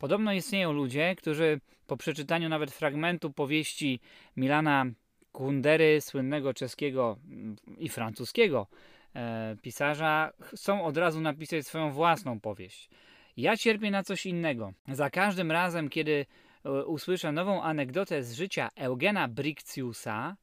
[0.00, 4.00] Podobno istnieją ludzie, którzy po przeczytaniu nawet fragmentu powieści
[4.36, 4.86] Milana
[5.32, 8.66] Kundery, słynnego czeskiego mm, i francuskiego
[9.14, 12.90] e, pisarza, chcą od razu napisać swoją własną powieść.
[13.36, 14.72] Ja cierpię na coś innego.
[14.88, 16.26] Za każdym razem, kiedy
[16.64, 20.36] e, usłyszę nową anegdotę z życia Eugena Bricciusa,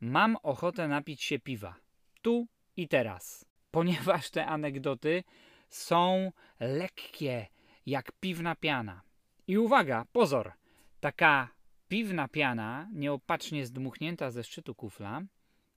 [0.00, 1.74] mam ochotę napić się piwa.
[2.22, 2.46] Tu
[2.76, 3.46] i teraz.
[3.70, 5.24] Ponieważ te anegdoty
[5.68, 7.46] są lekkie,
[7.86, 9.02] jak piwna piana.
[9.46, 10.52] I uwaga, pozor!
[11.00, 11.48] Taka
[11.88, 15.22] piwna piana, nieopatrznie zdmuchnięta ze szczytu kufla,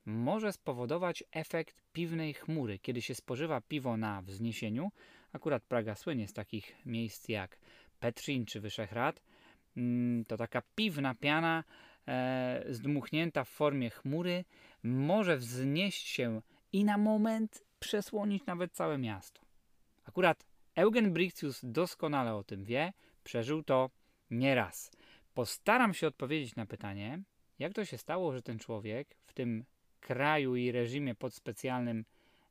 [0.05, 2.80] może spowodować efekt piwnej chmury.
[2.80, 4.91] Kiedy się spożywa piwo na wzniesieniu,
[5.33, 7.59] akurat Praga słynie z takich miejsc jak
[7.99, 9.21] Petrin czy Wyszehrad,
[9.77, 11.63] mm, to taka piwna piana
[12.08, 14.45] e, zdmuchnięta w formie chmury
[14.83, 16.41] może wznieść się
[16.73, 19.41] i na moment przesłonić nawet całe miasto.
[20.05, 20.45] Akurat
[20.77, 23.90] Eugen Briccius doskonale o tym wie, przeżył to
[24.31, 24.91] nieraz.
[25.34, 27.22] Postaram się odpowiedzieć na pytanie,
[27.59, 29.66] jak to się stało, że ten człowiek w tym
[30.00, 32.06] kraju i reżimie pod specjalnym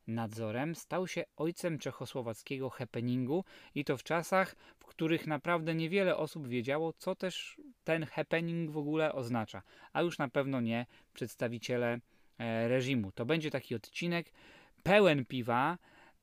[0.07, 6.49] nadzorem stał się ojcem czechosłowackiego happeningu i to w czasach, w których naprawdę niewiele osób
[6.49, 11.99] wiedziało, co też ten happening w ogóle oznacza, a już na pewno nie przedstawiciele
[12.39, 13.13] e, reżimu.
[13.13, 14.33] To będzie taki odcinek
[14.83, 15.79] pełen piwa,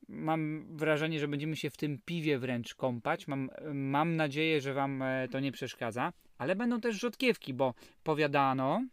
[0.08, 3.28] mam wrażenie, że będziemy się w tym piwie wręcz kąpać.
[3.28, 7.74] Mam, mam nadzieję, że Wam e, to nie przeszkadza, ale będą też rzodkiewki, bo
[8.04, 8.86] powiadano,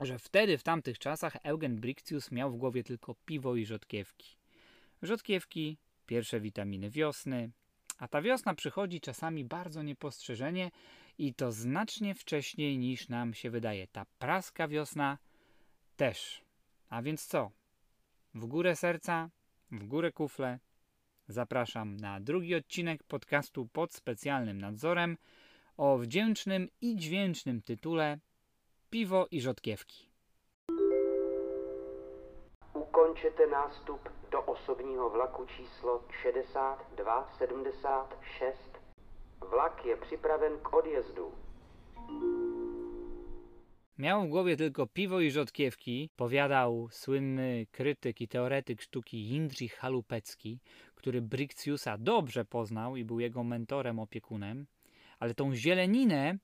[0.00, 4.36] że wtedy, w tamtych czasach, Eugen Brictius miał w głowie tylko piwo i rzodkiewki.
[5.02, 5.76] Rzodkiewki,
[6.06, 7.50] pierwsze witaminy wiosny,
[7.98, 10.70] a ta wiosna przychodzi czasami bardzo niepostrzeżenie
[11.18, 13.86] i to znacznie wcześniej niż nam się wydaje.
[13.86, 15.18] Ta praska wiosna
[15.96, 16.42] też.
[16.88, 17.50] A więc co?
[18.34, 19.30] W górę serca,
[19.72, 20.58] w górę kufle.
[21.28, 25.16] Zapraszam na drugi odcinek podcastu pod specjalnym nadzorem
[25.76, 28.18] o wdzięcznym i dźwięcznym tytule
[28.90, 30.10] Piwo i rzodkiewki.
[32.74, 38.58] Ukončete nástup do osobního vlaku číslo 6276.
[39.40, 41.32] Vlak je připraven k odjezdu.
[44.00, 50.60] Miał w głowie tylko piwo i rzodkiewki, powiadał słynny krytyk i teoretyk sztuki Jindřich Halupecki,
[50.94, 54.66] który Bricciusa dobrze poznał i był jego mentorem, opiekunem,
[55.18, 56.38] ale tą zieleninę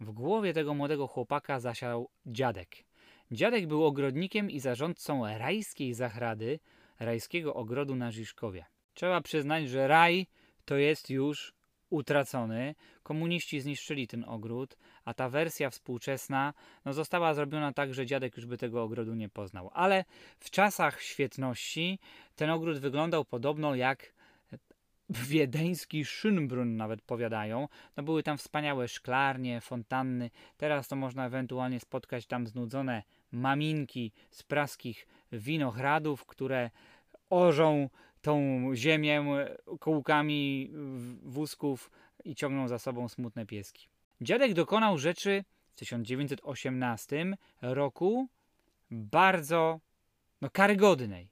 [0.00, 2.84] w głowie tego młodego chłopaka zasiał dziadek.
[3.30, 6.58] Dziadek był ogrodnikiem i zarządcą rajskiej zachrady,
[7.00, 8.64] rajskiego ogrodu na Żiszkowie.
[8.94, 10.26] Trzeba przyznać, że raj
[10.64, 11.55] to jest już
[11.90, 12.74] utracony.
[13.02, 16.54] Komuniści zniszczyli ten ogród, a ta wersja współczesna
[16.84, 19.70] no, została zrobiona tak, że dziadek już by tego ogrodu nie poznał.
[19.72, 20.04] Ale
[20.40, 21.98] w czasach świetności
[22.36, 24.16] ten ogród wyglądał podobno jak
[25.10, 27.68] wiedeński Schönbrunn nawet powiadają.
[27.96, 30.30] No były tam wspaniałe szklarnie, fontanny.
[30.56, 36.70] Teraz to można ewentualnie spotkać tam znudzone maminki z praskich winogradów, które
[37.30, 37.88] orzą
[38.26, 39.24] tą ziemię
[39.80, 40.70] kółkami
[41.22, 41.90] wózków
[42.24, 43.88] i ciągną za sobą smutne pieski.
[44.20, 48.28] Dziadek dokonał rzeczy w 1918 roku
[48.90, 49.80] bardzo
[50.40, 51.28] no, karygodnej.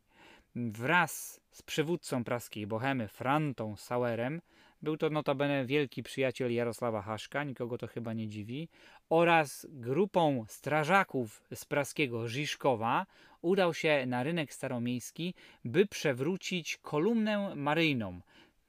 [0.54, 4.40] Wraz z przywódcą praskiej bohemy Frantą Sauerem,
[4.82, 8.68] był to notabene wielki przyjaciel Jarosława Haszka, nikogo to chyba nie dziwi,
[9.08, 13.06] oraz grupą strażaków z praskiego Żiszkowa
[13.42, 15.34] udał się na rynek staromiejski,
[15.64, 18.20] by przewrócić kolumnę maryjną,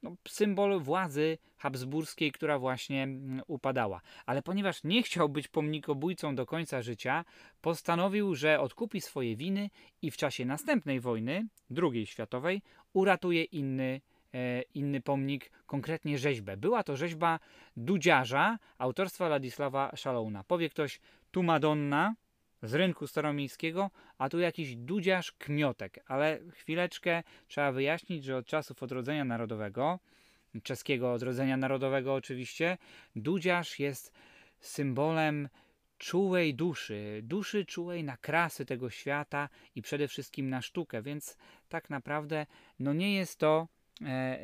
[0.02, 4.00] no, symbol władzy habsburskiej, która właśnie mm, upadała.
[4.26, 7.24] Ale ponieważ nie chciał być pomnikobójcą do końca życia,
[7.60, 9.70] postanowił, że odkupi swoje winy
[10.02, 11.46] i w czasie następnej wojny,
[11.82, 12.62] II światowej,
[12.92, 14.00] uratuje inny
[14.74, 16.56] inny pomnik, konkretnie rzeźbę.
[16.56, 17.40] Była to rzeźba
[17.76, 20.44] Dudziarza autorstwa Ladisława Szalouna.
[20.44, 21.00] Powie ktoś,
[21.30, 22.14] tu Madonna,
[22.62, 26.04] z rynku staromiejskiego, a tu jakiś dudziarz kmiotek.
[26.06, 29.98] Ale chwileczkę trzeba wyjaśnić, że od czasów odrodzenia narodowego,
[30.62, 32.78] czeskiego odrodzenia narodowego oczywiście,
[33.16, 34.12] dudziarz jest
[34.60, 35.48] symbolem
[35.98, 41.36] czułej duszy, duszy czułej na krasy tego świata i przede wszystkim na sztukę, więc
[41.68, 42.46] tak naprawdę
[42.78, 43.75] no nie jest to e,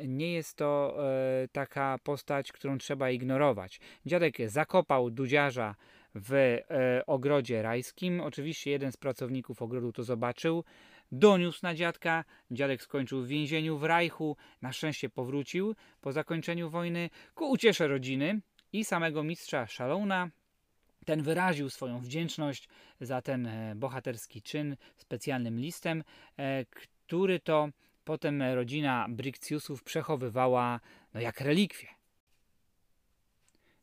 [0.07, 3.79] nie jest to e, taka postać, którą trzeba ignorować.
[4.05, 5.75] Dziadek zakopał dudziarza
[6.15, 8.21] w e, ogrodzie rajskim.
[8.21, 10.63] Oczywiście jeden z pracowników ogrodu to zobaczył,
[11.11, 12.23] doniósł na dziadka.
[12.51, 14.37] Dziadek skończył w więzieniu w Rajchu.
[14.61, 18.41] Na szczęście powrócił po zakończeniu wojny ku uciesze rodziny
[18.73, 20.29] i samego mistrza Szalona.
[21.05, 22.69] Ten wyraził swoją wdzięczność
[23.01, 26.03] za ten e, bohaterski czyn specjalnym listem,
[26.37, 27.69] e, który to
[28.03, 30.79] potem rodzina Bricciusów przechowywała
[31.13, 31.87] no, jak relikwie.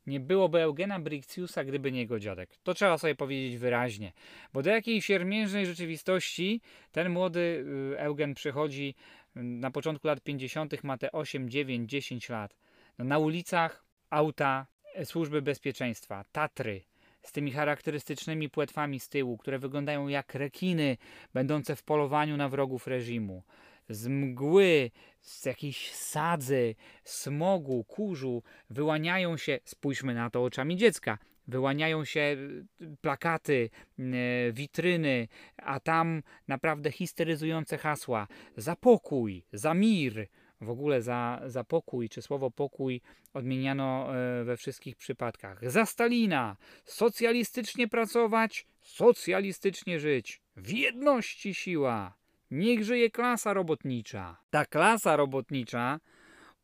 [0.06, 2.50] Nie byłoby Eugena Bricciusa, gdyby nie jego dziadek.
[2.62, 4.12] To trzeba sobie powiedzieć wyraźnie.
[4.52, 6.61] Bo do jakiej siermiężnej rzeczywistości
[6.93, 7.64] ten młody
[7.94, 8.94] y, Eugen przychodzi
[9.37, 12.56] y, na początku lat 50., ma te 8, 9, 10 lat.
[12.99, 16.82] No, na ulicach auta e, służby bezpieczeństwa, Tatry,
[17.23, 20.96] z tymi charakterystycznymi płetwami z tyłu, które wyglądają jak rekiny
[21.34, 23.43] będące w polowaniu na wrogów reżimu.
[23.90, 24.90] Z mgły,
[25.20, 32.96] z jakiejś sadzy, smogu, kurzu wyłaniają się, spójrzmy na to oczami dziecka, wyłaniają się y,
[33.00, 38.26] plakaty, y, witryny, a tam naprawdę histeryzujące hasła
[38.56, 40.28] za pokój, za mir,
[40.60, 43.00] w ogóle za, za pokój, czy słowo pokój
[43.34, 45.70] odmieniano e, we wszystkich przypadkach.
[45.70, 46.56] Za Stalina!
[46.84, 50.40] Socjalistycznie pracować, socjalistycznie żyć.
[50.56, 52.19] W jedności siła!
[52.50, 54.37] Niech żyje klasa robotnicza.
[54.50, 56.00] Ta klasa robotnicza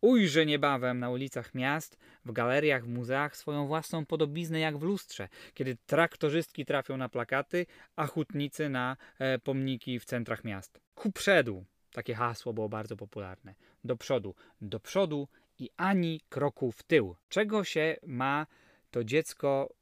[0.01, 5.29] ujrzy niebawem na ulicach miast, w galeriach, w muzeach swoją własną podobiznę jak w lustrze,
[5.55, 7.67] kiedy traktorzystki trafią na plakaty,
[7.97, 10.81] a hutnicy na e, pomniki w centrach miast.
[10.95, 11.65] Ku przodu!
[11.93, 13.55] Takie hasło było bardzo popularne.
[13.85, 15.29] Do przodu, do przodu
[15.59, 17.17] i ani kroku w tył.
[17.29, 18.47] Czego się ma
[18.91, 19.75] to dziecko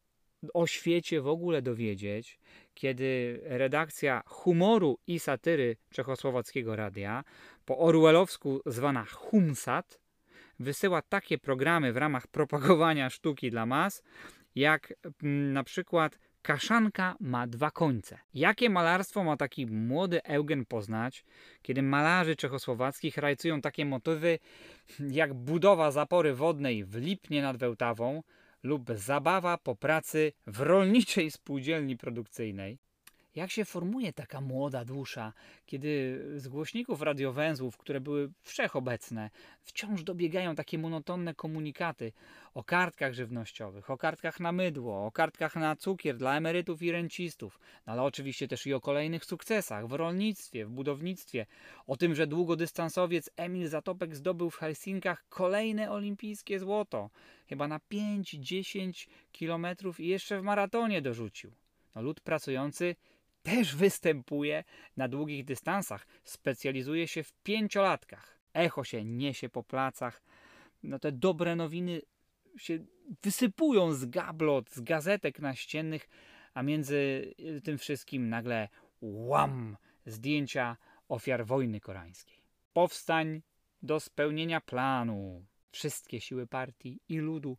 [0.55, 2.39] o świecie w ogóle dowiedzieć,
[2.75, 7.25] kiedy redakcja humoru i satyry Czechosłowackiego Radia,
[7.65, 10.01] po orwellowsku zwana Humsat,
[10.59, 14.03] wysyła takie programy w ramach propagowania sztuki dla mas,
[14.55, 18.19] jak mm, na przykład Kaszanka ma dwa końce.
[18.35, 21.25] Jakie malarstwo ma taki młody Eugen poznać,
[21.63, 24.39] kiedy malarzy czechosłowackich rajcują takie motywy
[25.11, 28.23] jak budowa zapory wodnej w Lipnie nad Wełtawą
[28.65, 32.79] lub zabawa po pracy w rolniczej spółdzielni produkcyjnej?
[33.35, 35.33] Jak się formuje taka młoda dusza,
[35.67, 39.31] kiedy z głośników radiowęzłów, które były wszechobecne,
[39.63, 42.13] wciąż dobiegają takie monotonne komunikaty
[42.55, 47.61] o kartkach żywnościowych, o kartkach na mydło, o kartkach na cukier dla emerytów i rencistów,
[47.87, 51.47] no ale oczywiście też i o kolejnych sukcesach w rolnictwie, w budownictwie,
[51.87, 57.11] o tym, że długodystansowiec Emil Zatopek zdobył w Helsinkach kolejne olimpijskie złoto,
[57.47, 61.53] chyba na 5-10 kilometrów i jeszcze w maratonie dorzucił.
[61.95, 62.97] No, lud pracujący
[63.45, 64.65] też występuje
[64.97, 66.07] na długich dystansach.
[66.25, 68.39] Specjalizuje się w pięciolatkach.
[68.55, 70.23] Echo się niesie po placach.
[70.83, 72.01] No te dobre nowiny
[72.57, 72.79] się
[73.23, 76.09] wysypują z gablot, z gazetek naściennych,
[76.55, 78.69] a między tym wszystkim nagle
[79.01, 79.77] łam
[80.07, 80.77] zdjęcia
[81.09, 82.39] ofiar wojny koreańskiej.
[82.73, 83.43] Powstań
[83.83, 85.45] do spełnienia planu.
[85.71, 87.59] Wszystkie siły partii i ludu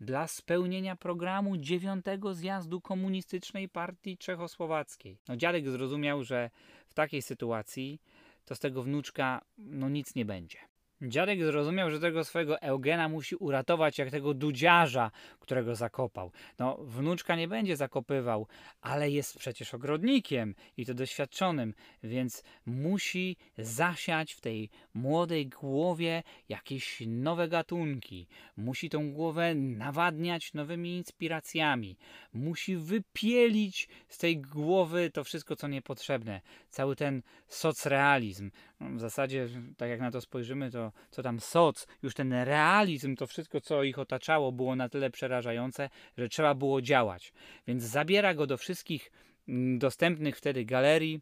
[0.00, 5.18] dla spełnienia programu dziewiątego zjazdu komunistycznej partii czechosłowackiej.
[5.28, 6.50] No, dziadek zrozumiał, że
[6.86, 8.00] w takiej sytuacji
[8.44, 10.58] to z tego wnuczka no nic nie będzie.
[11.02, 15.10] Dziadek zrozumiał, że tego swojego Eugena musi uratować jak tego dudziarza,
[15.40, 16.32] którego zakopał.
[16.58, 18.46] No, wnuczka nie będzie zakopywał,
[18.80, 27.02] ale jest przecież ogrodnikiem i to doświadczonym, więc musi zasiać w tej młodej głowie jakieś
[27.06, 28.26] nowe gatunki.
[28.56, 31.96] Musi tą głowę nawadniać nowymi inspiracjami.
[32.32, 36.40] Musi wypielić z tej głowy to wszystko, co niepotrzebne.
[36.70, 38.50] Cały ten socrealizm.
[38.80, 43.16] No, w zasadzie, tak jak na to spojrzymy, to co tam soc, już ten realizm,
[43.16, 47.32] to wszystko, co ich otaczało, było na tyle przerażające, że trzeba było działać.
[47.66, 49.12] Więc zabiera go do wszystkich
[49.48, 51.20] mm, dostępnych wtedy galerii,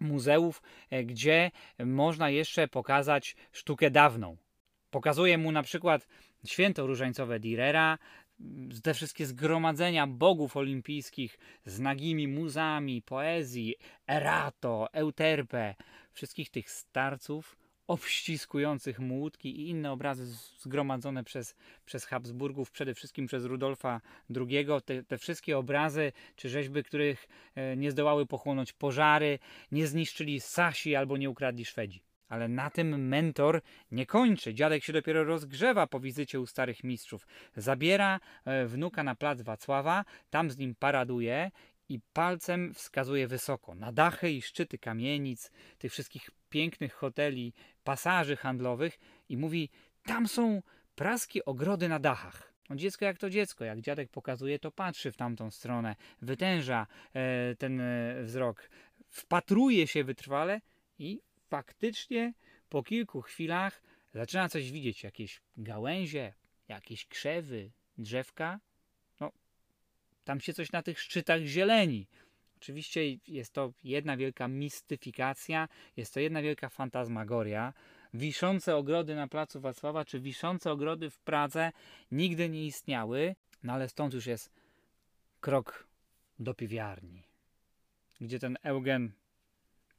[0.00, 4.36] muzeów, e, gdzie można jeszcze pokazać sztukę dawną.
[4.90, 6.06] Pokazuje mu na przykład
[6.46, 7.98] święto różańcowe Direra,
[8.82, 13.74] te wszystkie zgromadzenia bogów olimpijskich z nagimi muzami, poezji,
[14.06, 15.74] Erato, Euterpe,
[16.12, 20.26] wszystkich tych starców obściskujących młódki i inne obrazy
[20.58, 24.00] zgromadzone przez, przez Habsburgów, przede wszystkim przez Rudolfa
[24.36, 24.66] II.
[24.84, 29.38] Te, te wszystkie obrazy czy rzeźby, których e, nie zdołały pochłonąć pożary,
[29.72, 32.02] nie zniszczyli Sasi albo nie ukradli Szwedzi.
[32.28, 34.54] Ale na tym mentor nie kończy.
[34.54, 37.26] Dziadek się dopiero rozgrzewa po wizycie u starych mistrzów.
[37.56, 41.50] Zabiera e, wnuka na plac Wacława, tam z nim paraduje
[41.88, 47.52] i palcem wskazuje wysoko na dachy i szczyty kamienic, tych wszystkich pięknych hoteli,
[47.84, 49.70] pasaży handlowych i mówi:
[50.04, 50.62] Tam są
[50.94, 52.52] praskie ogrody na dachach.
[52.70, 57.54] No dziecko jak to dziecko, jak dziadek pokazuje, to patrzy w tamtą stronę, wytęża e,
[57.58, 58.70] ten e, wzrok,
[59.08, 60.60] wpatruje się wytrwale
[60.98, 61.20] i
[61.50, 62.34] faktycznie
[62.68, 63.82] po kilku chwilach
[64.12, 66.34] zaczyna coś widzieć, jakieś gałęzie,
[66.68, 68.60] jakieś krzewy, drzewka.
[69.20, 69.32] No,
[70.24, 72.06] tam się coś na tych szczytach zieleni.
[72.64, 77.72] Oczywiście jest to jedna wielka mistyfikacja, jest to jedna wielka fantasmagoria.
[78.14, 81.72] wiszące ogrody na placu Wacława, czy wiszące ogrody w Pradze
[82.10, 84.50] nigdy nie istniały, no ale stąd już jest
[85.40, 85.86] krok
[86.38, 87.22] do piwiarni,
[88.20, 89.12] gdzie ten Eugen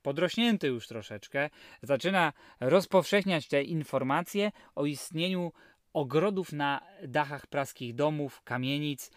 [0.01, 1.50] podrośnięty już troszeczkę,
[1.81, 5.51] zaczyna rozpowszechniać te informacje o istnieniu
[5.93, 9.12] ogrodów na dachach praskich domów, kamienic.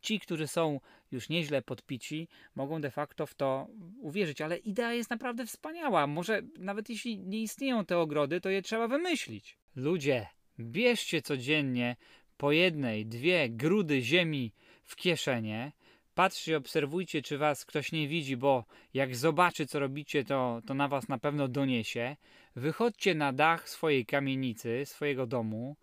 [0.00, 0.80] Ci, którzy są
[1.12, 3.68] już nieźle podpici, mogą de facto w to
[4.00, 6.06] uwierzyć, ale idea jest naprawdę wspaniała.
[6.06, 9.56] Może nawet jeśli nie istnieją te ogrody, to je trzeba wymyślić.
[9.76, 10.26] Ludzie,
[10.60, 11.96] bierzcie codziennie
[12.36, 14.52] po jednej, dwie grudy ziemi
[14.84, 15.72] w kieszenie.
[16.14, 18.64] Patrzcie, obserwujcie, czy was ktoś nie widzi, bo
[18.94, 22.16] jak zobaczy, co robicie, to, to na was na pewno doniesie.
[22.56, 25.76] Wychodźcie na dach swojej kamienicy, swojego domu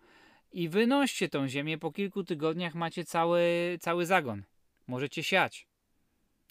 [0.52, 1.78] i wynoście tą ziemię.
[1.78, 4.44] Po kilku tygodniach macie cały, cały zagon.
[4.88, 5.68] Możecie siać.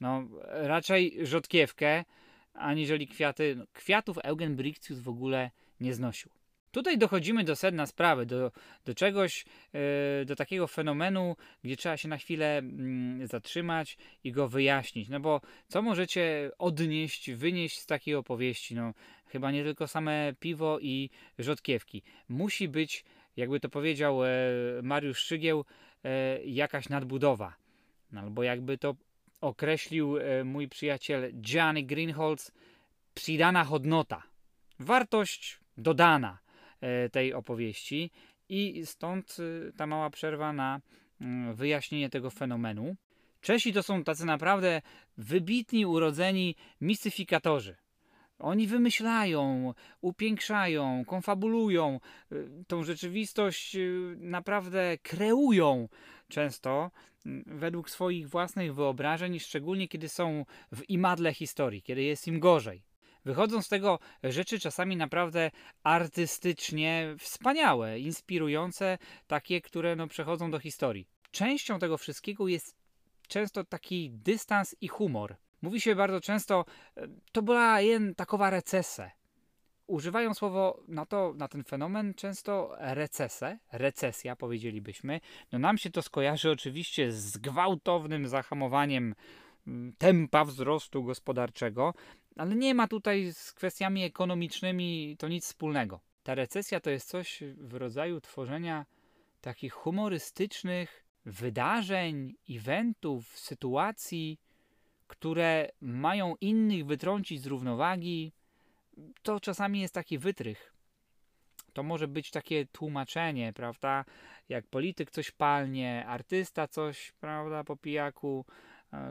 [0.00, 2.04] No, raczej rzodkiewkę,
[2.54, 3.54] aniżeli kwiaty.
[3.58, 5.50] No, kwiatów Eugen Brictius w ogóle
[5.80, 6.30] nie znosił.
[6.70, 8.52] Tutaj dochodzimy do sedna sprawy, do,
[8.84, 12.62] do czegoś, yy, do takiego fenomenu, gdzie trzeba się na chwilę
[13.18, 15.08] yy, zatrzymać i go wyjaśnić.
[15.08, 18.74] No bo co możecie odnieść, wynieść z takiej opowieści?
[18.74, 18.94] No,
[19.26, 22.02] chyba nie tylko same piwo i rzodkiewki.
[22.28, 23.04] Musi być,
[23.36, 25.64] jakby to powiedział yy, Mariusz Szygieł,
[26.44, 27.56] jakaś nadbudowa.
[28.12, 28.94] No, albo jakby to
[29.40, 32.52] określił mój przyjaciel Gianni Greenholz,
[33.14, 34.22] przydana hodnota.
[34.78, 36.38] Wartość dodana
[36.80, 38.10] E, tej opowieści
[38.48, 39.36] i stąd
[39.76, 40.80] ta mała przerwa na
[41.20, 42.96] mm, wyjaśnienie tego fenomenu.
[43.40, 44.82] Czesi to są tacy naprawdę
[45.18, 47.76] wybitni, urodzeni mistyfikatorzy.
[48.38, 52.00] Oni wymyślają, upiększają, konfabulują,
[52.32, 55.88] y, tą rzeczywistość y, naprawdę kreują
[56.28, 56.90] często
[57.26, 62.82] mm, według swoich własnych wyobrażeń, szczególnie kiedy są w imadle historii, kiedy jest im gorzej.
[63.24, 65.50] Wychodzą z tego rzeczy czasami naprawdę
[65.82, 71.08] artystycznie wspaniałe, inspirujące, takie, które no, przechodzą do historii.
[71.30, 72.76] Częścią tego wszystkiego jest
[73.28, 75.36] często taki dystans i humor.
[75.62, 76.64] Mówi się bardzo często,
[76.96, 79.10] e, to była jen takowa recesja.
[79.86, 85.20] Używają słowo na to, na ten fenomen często recesę, recesja powiedzielibyśmy.
[85.52, 89.14] No nam się to skojarzy oczywiście z gwałtownym zahamowaniem
[89.66, 91.94] mm, tempa wzrostu gospodarczego,
[92.36, 96.00] ale nie ma tutaj z kwestiami ekonomicznymi to nic wspólnego.
[96.22, 98.86] Ta recesja to jest coś w rodzaju tworzenia
[99.40, 104.40] takich humorystycznych wydarzeń, eventów, sytuacji,
[105.06, 108.32] które mają innych wytrącić z równowagi.
[109.22, 110.72] To czasami jest taki wytrych.
[111.72, 114.04] To może być takie tłumaczenie, prawda?
[114.48, 118.44] Jak polityk coś palnie, artysta coś, prawda, po pijaku,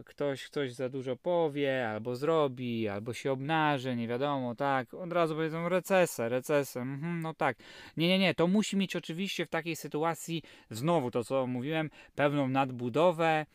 [0.05, 5.35] ktoś coś za dużo powie, albo zrobi, albo się obnaży, nie wiadomo, tak, od razu
[5.35, 7.57] powiedzą recesę, recesę, mhm, no tak.
[7.97, 12.47] Nie, nie, nie, to musi mieć oczywiście w takiej sytuacji, znowu to co mówiłem, pewną
[12.47, 13.45] nadbudowę,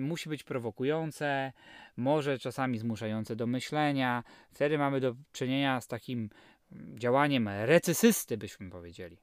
[0.00, 1.52] musi być prowokujące,
[1.96, 6.30] może czasami zmuszające do myślenia, wtedy mamy do czynienia z takim
[6.94, 9.16] działaniem recesysty, byśmy powiedzieli.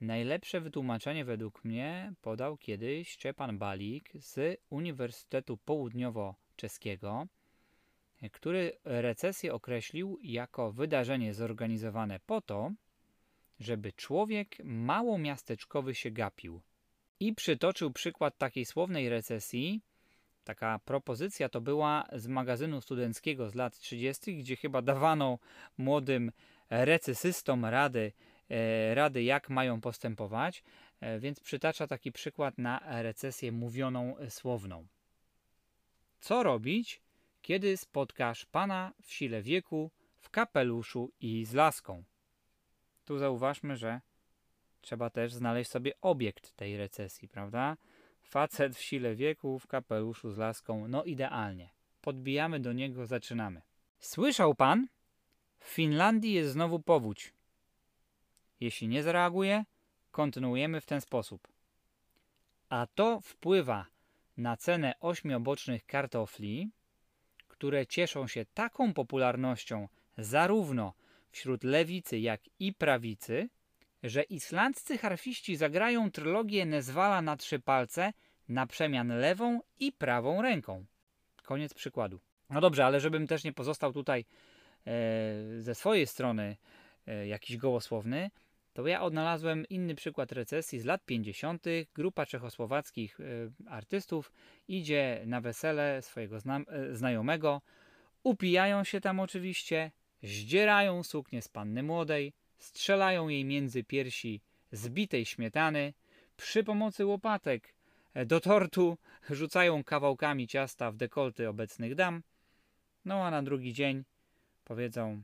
[0.00, 7.26] Najlepsze wytłumaczenie według mnie podał kiedyś Szczepan Balik z Uniwersytetu Południowo-Czeskiego,
[8.32, 12.70] który recesję określił jako wydarzenie zorganizowane po to,
[13.60, 16.62] żeby człowiek małomiasteczkowy się gapił.
[17.22, 19.80] I przytoczył przykład takiej słownej recesji.
[20.44, 25.38] Taka propozycja to była z magazynu studenckiego z lat 30., gdzie chyba dawano
[25.78, 26.32] młodym
[26.70, 28.12] recesystom rady
[28.52, 30.64] E, rady, jak mają postępować,
[31.00, 34.86] e, więc przytacza taki przykład na recesję mówioną słowną.
[36.20, 37.00] Co robić,
[37.42, 42.04] kiedy spotkasz pana w sile wieku w kapeluszu i z laską?
[43.04, 44.00] Tu zauważmy, że
[44.82, 47.76] trzeba też znaleźć sobie obiekt tej recesji, prawda?
[48.22, 51.70] Facet w sile wieku w kapeluszu z laską, no idealnie.
[52.00, 53.62] Podbijamy do niego, zaczynamy.
[53.98, 54.88] Słyszał pan?
[55.58, 57.32] W Finlandii jest znowu powódź.
[58.60, 59.64] Jeśli nie zareaguje,
[60.10, 61.48] kontynuujemy w ten sposób.
[62.68, 63.86] A to wpływa
[64.36, 66.70] na cenę ośmiobocznych kartofli,
[67.48, 70.94] które cieszą się taką popularnością zarówno
[71.30, 73.48] wśród lewicy, jak i prawicy,
[74.02, 78.12] że islandzcy harfiści zagrają trylogię Nezwala na trzy palce
[78.48, 80.84] na przemian lewą i prawą ręką.
[81.42, 82.20] Koniec przykładu.
[82.50, 84.24] No dobrze, ale żebym też nie pozostał tutaj
[84.86, 84.92] e,
[85.58, 86.56] ze swojej strony
[87.06, 88.30] e, jakiś gołosłowny,
[88.72, 91.64] to ja odnalazłem inny przykład recesji z lat 50.
[91.94, 94.32] Grupa czechosłowackich y, artystów
[94.68, 97.62] idzie na wesele swojego zna y, znajomego,
[98.22, 99.90] upijają się tam oczywiście,
[100.22, 102.32] zdzierają suknię z panny młodej,
[102.64, 104.40] strzelają jej między piersi
[104.72, 105.94] zbitej śmietany,
[106.36, 107.74] przy pomocy łopatek
[108.26, 108.98] do tortu
[109.30, 112.22] rzucają kawałkami ciasta w dekolty obecnych dam,
[113.04, 114.04] no a na drugi dzień
[114.64, 115.22] powiedzą,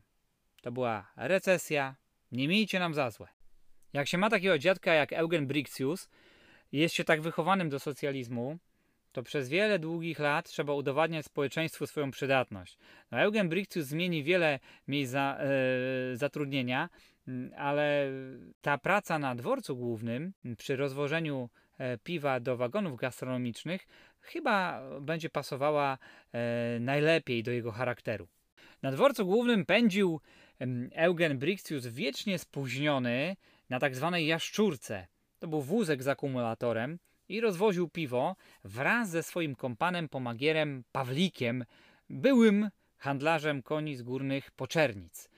[0.62, 1.96] to była recesja,
[2.32, 3.28] nie miejcie nam za złe.
[3.92, 6.08] Jak się ma takiego dziadka jak Eugen Brixius,
[6.72, 8.58] jest się tak wychowanym do socjalizmu,
[9.12, 12.78] to przez wiele długich lat trzeba udowadniać społeczeństwu swoją przydatność.
[13.10, 16.88] No, Eugen Brixius zmieni wiele miejsc za, e, zatrudnienia,
[17.56, 18.12] ale
[18.60, 23.86] ta praca na dworcu głównym przy rozwożeniu e, piwa do wagonów gastronomicznych
[24.20, 25.98] chyba będzie pasowała
[26.32, 28.28] e, najlepiej do jego charakteru.
[28.82, 30.20] Na dworcu głównym pędził
[30.92, 33.36] Eugen Brixius wiecznie spóźniony
[33.70, 35.06] na tak zwanej jaszczurce.
[35.38, 41.64] To był wózek z akumulatorem i rozwoził piwo wraz ze swoim kompanem pomagierem Pawlikiem,
[42.10, 45.30] byłym handlarzem koni z górnych Poczernic.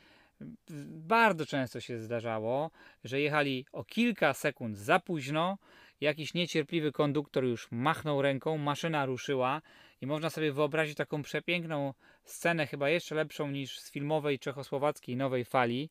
[0.89, 2.71] Bardzo często się zdarzało,
[3.05, 5.59] że jechali o kilka sekund za późno,
[6.01, 9.63] jakiś niecierpliwy konduktor już machnął ręką, maszyna ruszyła
[10.01, 11.95] i można sobie wyobrazić taką przepiękną
[12.25, 15.91] scenę, chyba jeszcze lepszą niż z filmowej czechosłowackiej nowej fali.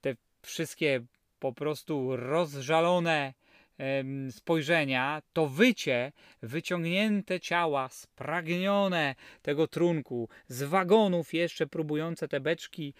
[0.00, 1.00] Te wszystkie
[1.40, 3.34] po prostu rozżalone
[4.30, 12.94] spojrzenia, to wycie, wyciągnięte ciała, spragnione tego trunku, z wagonów jeszcze próbujące te beczki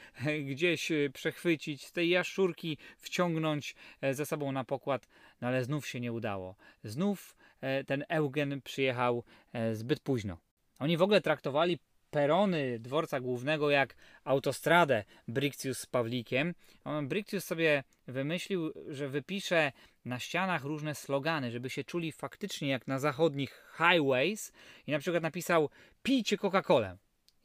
[0.45, 5.09] gdzieś e, przechwycić, z tej jaszczurki wciągnąć e, ze sobą na pokład,
[5.41, 6.57] no ale znów się nie udało.
[6.85, 9.25] Znów e, ten Eugen przyjechał
[9.73, 10.39] zbyt późno.
[10.79, 11.79] Oni w ogóle traktowali
[12.11, 16.55] perony dworca głównego jak autostradę Brixius z Pawlikiem.
[17.03, 19.73] Brixius sobie wymyślił, że wypisze
[20.05, 24.53] na ścianach różne slogany, żeby się czuli faktycznie jak na zachodnich highways
[24.87, 25.69] i na przykład napisał
[26.03, 26.97] pijcie Coca-Colę.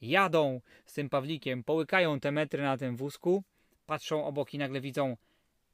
[0.01, 3.43] Jadą z tym Pawlikiem, połykają te metry na tym wózku,
[3.85, 5.17] patrzą obok i nagle widzą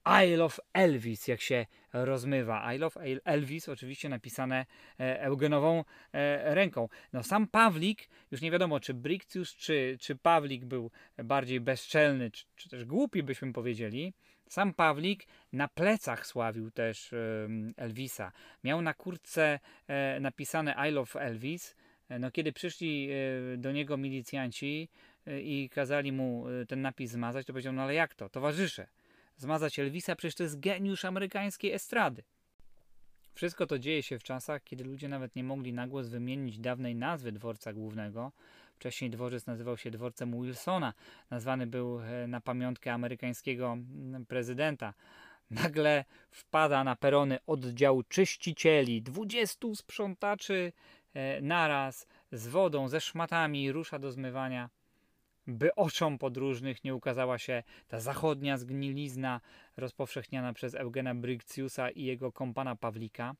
[0.05, 2.73] I love Elvis, jak się rozmywa.
[2.73, 4.65] I love Elvis, oczywiście napisane
[4.99, 6.89] e, eugenową e, ręką.
[7.13, 12.45] No sam Pawlik, już nie wiadomo, czy Brictius, czy, czy Pawlik był bardziej bezczelny, czy,
[12.55, 14.13] czy też głupi, byśmy powiedzieli.
[14.47, 17.13] Sam Pawlik na plecach sławił też
[17.77, 18.31] Elvisa.
[18.63, 21.75] Miał na kurtce e, napisane I love Elvis.
[22.19, 23.09] No, kiedy przyszli
[23.57, 24.89] do niego milicjanci
[25.43, 28.29] i kazali mu ten napis zmazać, to powiedział, no ale jak to?
[28.29, 28.87] Towarzysze,
[29.37, 32.23] zmazać Elvisa, przecież to jest geniusz amerykańskiej estrady.
[33.33, 36.95] Wszystko to dzieje się w czasach, kiedy ludzie nawet nie mogli na głos wymienić dawnej
[36.95, 38.31] nazwy dworca głównego.
[38.75, 40.93] Wcześniej dworzec nazywał się dworcem Wilsona.
[41.29, 44.93] Nazwany był e, na pamiątkę amerykańskiego mm, prezydenta.
[45.51, 50.73] Nagle wpada na perony oddział czyścicieli, dwudziestu sprzątaczy
[51.13, 54.69] e, naraz z wodą, ze szmatami rusza do zmywania
[55.47, 59.41] by oczom podróżnych nie ukazała się ta zachodnia zgnilizna
[59.77, 63.35] rozpowszechniana przez Eugena Brygciusa i jego kompana Pawlika.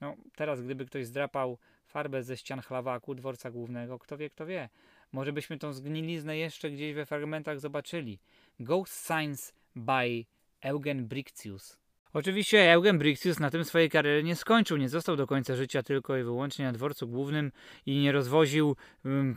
[0.00, 4.68] No, teraz gdyby ktoś zdrapał farbę ze ścian chlawaku dworca głównego, kto wie, kto wie.
[5.12, 8.18] Może byśmy tą zgniliznę jeszcze gdzieś we fragmentach zobaczyli.
[8.60, 10.24] Ghost Science by
[10.60, 11.78] Eugen Brictius.
[12.12, 16.16] Oczywiście Eugen Brixius na tym swojej kariery nie skończył, nie został do końca życia tylko
[16.16, 17.52] i wyłącznie na dworcu głównym
[17.86, 18.76] i nie rozwoził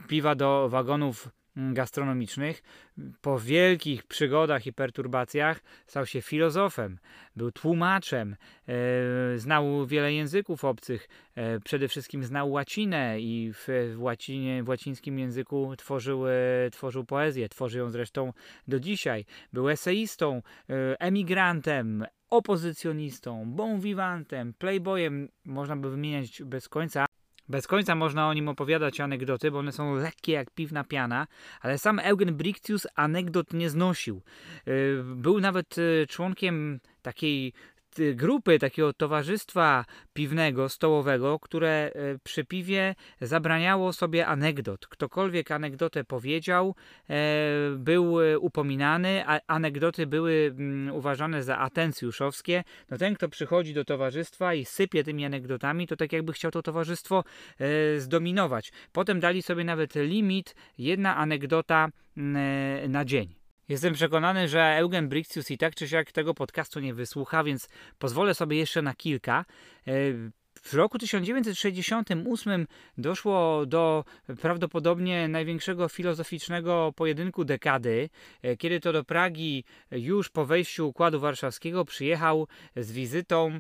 [0.08, 2.64] piwa do wagonów gastronomicznych.
[3.22, 7.00] Po wielkich przygodach i perturbacjach stał się filozofem,
[7.36, 8.36] był tłumaczem,
[8.68, 8.74] e,
[9.38, 15.74] znał wiele języków obcych, e, przede wszystkim znał łacinę i w, łacinie, w łacińskim języku
[15.78, 16.32] tworzył, e,
[16.72, 18.34] tworzył poezję, tworzy ją zresztą
[18.68, 19.26] do dzisiaj.
[19.54, 20.42] Był eseistą,
[21.00, 27.11] emigrantem, opozycjonistą, bon vivantem, playboyem, można by wymieniać bez końca.
[27.52, 31.28] Bez końca można o nim opowiadać anegdoty, bo one są lekkie jak piwna piana,
[31.62, 34.22] ale sam Eugen Brictius anegdot nie znosił.
[34.68, 37.54] Y, był nawet y, członkiem takiej
[38.16, 41.92] grupy, takiego towarzystwa piwnego, stołowego, które e,
[42.24, 44.88] przy piwie zabraniało sobie anegdot.
[44.88, 46.76] Ktokolwiek anegdotę powiedział,
[47.10, 47.16] e,
[47.78, 52.64] był e, upominany, a anegdoty były mm, uważane za atencjuszowskie.
[52.90, 56.62] No ten, kto przychodzi do towarzystwa i sypie tymi anegdotami, to tak jakby chciał to
[56.62, 57.24] towarzystwo
[57.98, 58.72] zdominować.
[58.92, 63.41] Potem dali sobie nawet limit, jedna anegdota mm, na dzień.
[63.70, 67.70] Jestem przekonany, że Eugen Brixius i tak czy siak tego podcastu nie wysłucha, więc
[68.00, 69.46] pozwolę sobie jeszcze na kilka.
[69.88, 69.92] E,
[70.62, 74.06] w roku 1968 doszło do
[74.42, 78.10] prawdopodobnie największego filozoficznego pojedynku dekady,
[78.42, 83.60] e, kiedy to do Pragi już po wejściu Układu Warszawskiego przyjechał z wizytą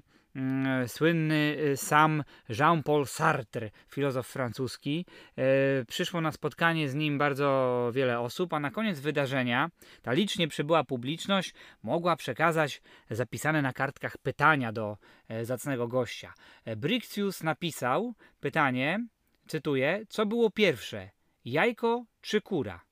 [0.87, 5.05] słynny y, sam Jean-Paul Sartre, filozof francuski.
[5.37, 9.69] E, Przyszło na spotkanie z nim bardzo wiele osób, a na koniec wydarzenia
[10.01, 16.33] ta licznie przybyła publiczność mogła przekazać zapisane na kartkach pytania do e, zacnego gościa.
[16.65, 19.07] E, Brixius napisał pytanie,
[19.47, 21.09] cytuję, co było pierwsze,
[21.45, 22.90] jajko czy kura?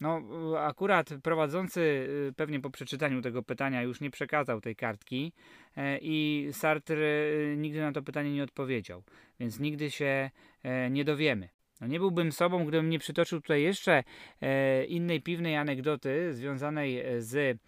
[0.00, 0.22] No,
[0.54, 5.32] y, akurat prowadzący y, pewnie po przeczytaniu tego pytania już nie przekazał tej kartki
[5.76, 9.02] e, i Sartre y, nigdy na to pytanie nie odpowiedział,
[9.40, 10.30] więc nigdy się
[10.62, 11.48] e, nie dowiemy.
[11.80, 14.04] No nie byłbym sobą, gdybym nie przytoczył tutaj jeszcze
[14.40, 17.60] e, innej piwnej anegdoty związanej z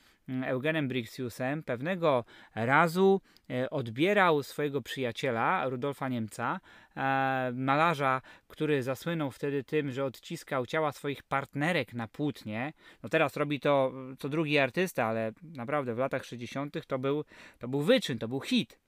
[0.47, 1.62] Eugenem Brixiusem.
[1.62, 6.61] Pewnego razu e, odbierał swojego przyjaciela, Rudolfa Niemca,
[6.97, 12.73] e, malarza, który zasłynął wtedy tym, że odciskał ciała swoich partnerek na płótnie.
[13.03, 16.87] No teraz robi to e, co drugi artysta, ale naprawdę w latach 60.
[16.87, 17.25] to był,
[17.59, 18.79] to był wyczyn, to był hit.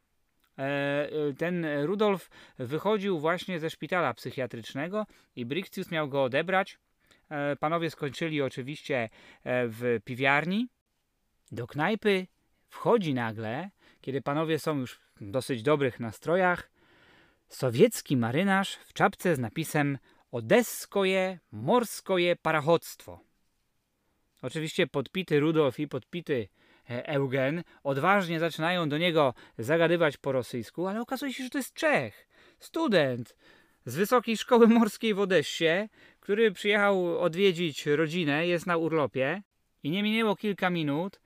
[0.59, 6.79] E, Ten Rudolf wychodził właśnie ze szpitala psychiatrycznego i Brixius miał go odebrać.
[7.61, 9.09] Panowie skończyli oczywiście
[9.44, 10.68] w piwiarni.
[11.52, 12.26] Do knajpy
[12.68, 16.70] wchodzi nagle, kiedy panowie są już w dosyć dobrych nastrojach,
[17.48, 19.98] sowiecki marynarz w czapce z napisem
[20.30, 23.20] Odeskoje morskoje parachodztwo.
[24.42, 26.48] Oczywiście podpity Rudolf i podpity
[26.90, 31.74] e, Eugen odważnie zaczynają do niego zagadywać po rosyjsku, ale okazuje się, że to jest
[31.74, 33.36] Czech, student
[33.84, 35.88] z Wysokiej Szkoły Morskiej w Odessie,
[36.20, 39.42] który przyjechał odwiedzić rodzinę, jest na urlopie
[39.82, 41.19] i nie minęło kilka minut,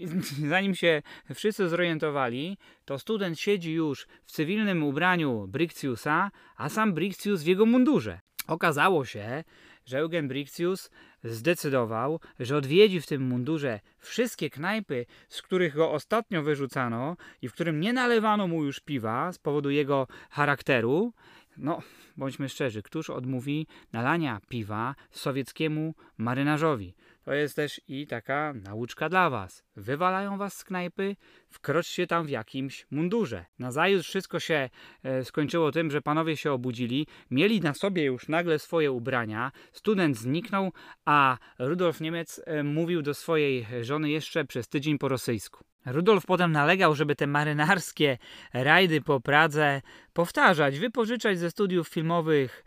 [0.48, 1.02] zanim się
[1.34, 7.66] wszyscy zorientowali, to student siedzi już w cywilnym ubraniu Brixiusa, a sam Brixius w jego
[7.66, 8.20] mundurze.
[8.46, 9.44] Okazało się,
[9.86, 10.90] że Eugen Brixius
[11.24, 17.52] zdecydował, że odwiedzi w tym mundurze wszystkie knajpy, z których go ostatnio wyrzucano i w
[17.52, 21.12] którym nie nalewano mu już piwa z powodu jego charakteru.
[21.56, 21.82] No,
[22.16, 26.94] bądźmy szczerzy, któż odmówi nalania piwa sowieckiemu marynarzowi?
[27.24, 29.64] To jest też i taka nauczka dla was.
[29.76, 31.16] Wywalają was z knajpy,
[31.48, 33.44] wkroczcie tam w jakimś mundurze.
[33.58, 34.70] Nazajutrz wszystko się
[35.02, 40.16] e, skończyło tym, że panowie się obudzili, mieli na sobie już nagle swoje ubrania, student
[40.16, 40.72] zniknął,
[41.04, 45.64] a Rudolf Niemiec e, mówił do swojej żony jeszcze przez tydzień po rosyjsku.
[45.86, 48.18] Rudolf potem nalegał, żeby te marynarskie
[48.52, 49.82] rajdy po Pradze
[50.12, 52.64] powtarzać, wypożyczać ze studiów filmowych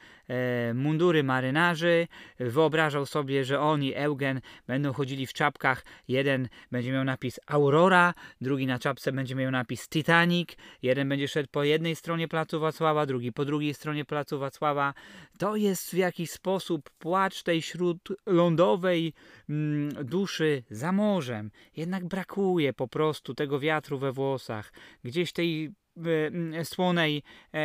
[0.73, 2.07] mundury marynarzy.
[2.39, 5.85] Wyobrażał sobie, że on i Eugen będą chodzili w czapkach.
[6.07, 10.49] Jeden będzie miał napis Aurora, drugi na czapce będzie miał napis Titanic.
[10.81, 14.93] Jeden będzie szedł po jednej stronie placu Wacława, drugi po drugiej stronie placu Wacława.
[15.37, 19.13] To jest w jakiś sposób płacz tej śródlądowej
[19.49, 21.51] mm, duszy za morzem.
[21.75, 25.84] Jednak brakuje po prostu tego wiatru we włosach, gdzieś tej e,
[26.63, 27.57] słonej, e,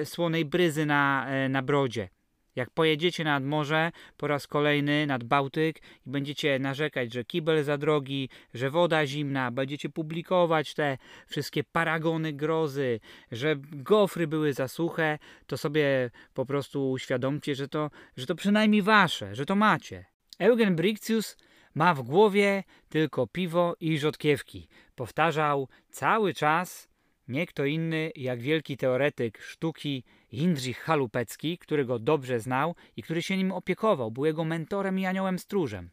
[0.00, 2.08] e, słonej bryzy na, e, na brodzie.
[2.56, 7.78] Jak pojedziecie nad morze po raz kolejny, nad Bałtyk i będziecie narzekać, że kibel za
[7.78, 13.00] drogi, że woda zimna, będziecie publikować te wszystkie paragony grozy,
[13.32, 18.82] że gofry były za suche, to sobie po prostu uświadomcie, że to, że to przynajmniej
[18.82, 20.04] wasze, że to macie.
[20.38, 21.36] Eugen Brixius
[21.74, 24.68] ma w głowie tylko piwo i rzodkiewki.
[24.94, 26.89] Powtarzał cały czas
[27.30, 33.36] nie kto inny jak wielki teoretyk sztuki Jindrzich Halupecki, którego dobrze znał i który się
[33.36, 35.90] nim opiekował, był jego mentorem i aniołem stróżem.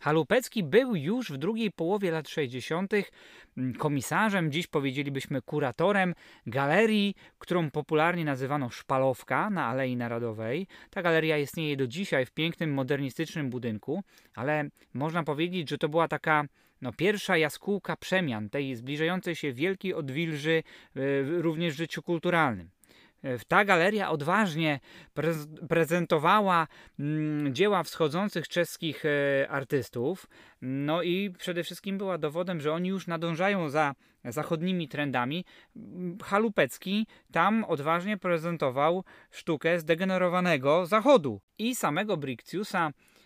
[0.00, 2.92] Halupecki był już w drugiej połowie lat 60.
[3.78, 6.14] komisarzem, dziś powiedzielibyśmy kuratorem
[6.46, 10.66] galerii, którą popularnie nazywano Szpalowka na Alei Narodowej.
[10.90, 14.02] Ta galeria istnieje do dzisiaj w pięknym, modernistycznym budynku,
[14.34, 16.44] ale można powiedzieć, że to była taka
[16.82, 20.62] no, pierwsza jaskółka przemian tej zbliżającej się wielkiej odwilży
[20.96, 21.00] e,
[21.42, 22.70] również w życiu kulturalnym.
[23.22, 24.80] E, Ta galeria odważnie
[25.16, 26.66] prez- prezentowała
[26.98, 30.26] mm, dzieła wschodzących czeskich e, artystów,
[30.62, 35.44] no i przede wszystkim była dowodem, że oni już nadążają za zachodnimi trendami.
[35.76, 43.17] Mm, Halupecki tam odważnie prezentował sztukę zdegenerowanego zachodu i samego Brixiusa e,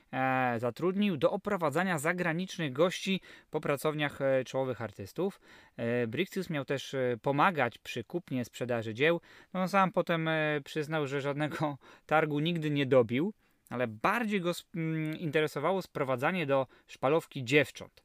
[0.59, 3.21] zatrudnił do oprowadzania zagranicznych gości
[3.51, 5.41] po pracowniach e, czołowych artystów.
[5.77, 9.21] E, Brixius miał też e, pomagać przy kupnie sprzedaży dzieł.
[9.55, 13.33] No, sam potem e, przyznał, że żadnego targu nigdy nie dobił,
[13.71, 18.03] ale bardziej go mm, interesowało sprowadzanie do szpalowki dziewcząt.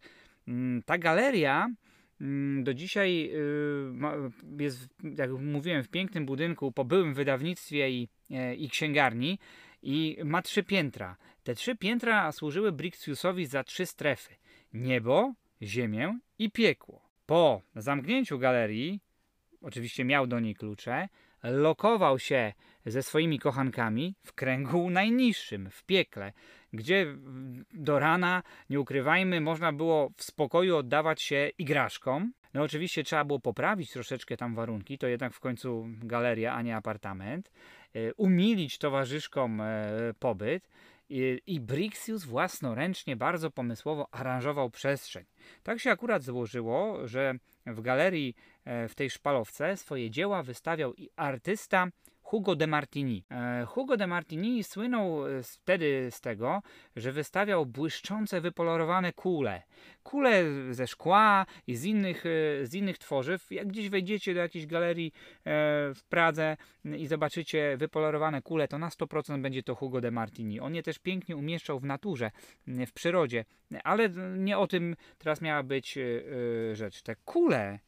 [0.47, 1.67] Mm, Ta galeria
[2.21, 3.31] mm, do dzisiaj
[4.59, 9.39] y, jest, jak mówiłem, w pięknym budynku po byłym wydawnictwie i, e, i księgarni
[9.81, 11.17] i ma trzy piętra.
[11.43, 14.35] Te trzy piętra służyły Brixiusowi za trzy strefy:
[14.73, 17.01] niebo, ziemię i piekło.
[17.25, 18.99] Po zamknięciu galerii
[19.61, 21.09] oczywiście miał do niej klucze,
[21.43, 22.53] lokował się
[22.85, 26.33] ze swoimi kochankami w kręgu najniższym, w piekle,
[26.73, 27.05] gdzie
[27.73, 32.33] do rana, nie ukrywajmy, można było w spokoju oddawać się igraszkom.
[32.57, 36.75] No oczywiście trzeba było poprawić troszeczkę tam warunki, to jednak w końcu galeria, a nie
[36.75, 37.51] apartament.
[37.93, 39.87] E, umilić towarzyszkom e,
[40.19, 40.69] pobyt
[41.47, 45.25] i, Brixius własnoręcznie, bardzo pomysłowo aranżował przestrzeń.
[45.63, 47.33] Tak się akurat złożyło, że
[47.65, 51.87] w galerii e, w tej szpalowce swoje dzieła wystawiał i artysta
[52.27, 53.23] Hugo de Martini.
[53.31, 56.61] E, Hugo de Martini słynął e, wtedy z tego,
[56.95, 59.63] że wystawiał błyszczące, wypolerowane kule.
[60.03, 63.51] Kule ze szkła i z innych, e, z innych tworzyw.
[63.51, 65.11] Jak gdzieś wejdziecie do jakiejś galerii
[65.95, 70.59] w Pradze i zobaczycie wypolerowane kule, to na 100% będzie to Hugo de Martini.
[70.59, 72.31] On je też pięknie umieszczał w naturze,
[72.67, 73.45] w przyrodzie.
[73.83, 75.97] Ale nie o tym teraz miała być
[76.73, 77.01] rzecz.
[77.01, 77.79] Te kule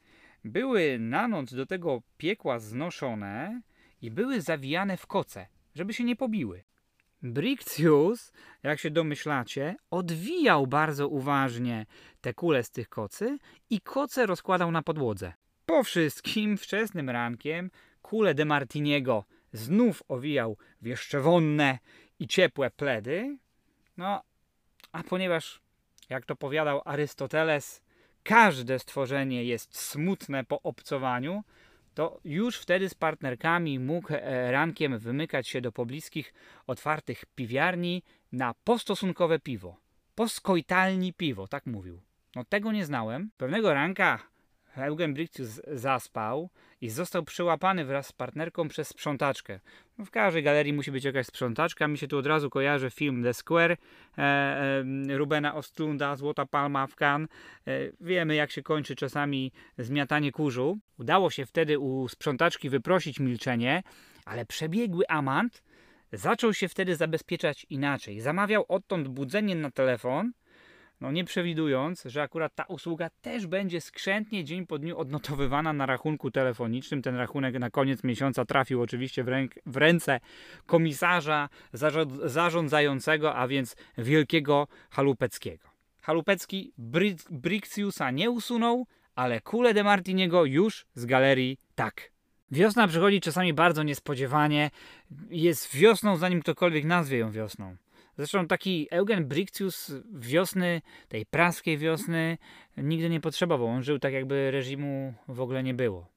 [0.43, 3.61] były na noc do tego piekła znoszone
[4.01, 6.63] i były zawijane w koce, żeby się nie pobiły.
[7.21, 8.31] Brictius,
[8.63, 11.85] jak się domyślacie, odwijał bardzo uważnie
[12.21, 13.37] te kule z tych kocy
[13.69, 15.33] i koce rozkładał na podłodze.
[15.65, 21.79] Po wszystkim wczesnym rankiem kule de Martiniego znów owijał w jeszcze wonne
[22.19, 23.37] i ciepłe pledy.
[23.97, 24.21] No,
[24.91, 25.61] a ponieważ,
[26.09, 27.81] jak to powiadał Arystoteles,
[28.23, 31.43] każde stworzenie jest smutne po obcowaniu,
[31.99, 36.33] to już wtedy z partnerkami mógł e, rankiem wymykać się do pobliskich
[36.67, 39.77] otwartych piwiarni na postosunkowe piwo.
[40.15, 42.01] Poskojtalni piwo, tak mówił.
[42.35, 43.31] No tego nie znałem.
[43.37, 44.19] Pewnego ranka
[44.77, 46.49] Eugen Brictius zaspał
[46.81, 49.59] i został przyłapany wraz z partnerką przez sprzątaczkę.
[49.99, 51.87] W każdej galerii musi być jakaś sprzątaczka.
[51.87, 53.77] Mi się tu od razu kojarzy film The Square e,
[54.17, 54.83] e,
[55.17, 57.29] Rubena Ostlunda, Złota Palma w Cannes.
[57.67, 60.79] E, wiemy jak się kończy czasami zmiatanie kurzu.
[60.99, 63.83] Udało się wtedy u sprzątaczki wyprosić milczenie,
[64.25, 65.63] ale przebiegły amant
[66.13, 68.21] zaczął się wtedy zabezpieczać inaczej.
[68.21, 70.31] Zamawiał odtąd budzenie na telefon,
[71.01, 75.85] no nie przewidując, że akurat ta usługa też będzie skrzętnie dzień po dniu odnotowywana na
[75.85, 77.01] rachunku telefonicznym.
[77.01, 80.19] Ten rachunek na koniec miesiąca trafił oczywiście w, ręk, w ręce
[80.65, 81.49] komisarza
[82.23, 85.69] zarządzającego, a więc wielkiego Halupeckiego.
[86.01, 88.85] Halupecki Bry Brixiusa nie usunął,
[89.15, 92.11] ale kulę de Martiniego już z galerii tak.
[92.51, 94.71] Wiosna przychodzi czasami bardzo niespodziewanie.
[95.29, 97.75] Jest wiosną, zanim ktokolwiek nazwie ją wiosną.
[98.19, 102.37] Zresztą taki Eugen Brictius wiosny, tej praskiej wiosny,
[102.77, 103.67] nigdy nie potrzebował.
[103.67, 106.07] On żył tak, jakby reżimu w ogóle nie było.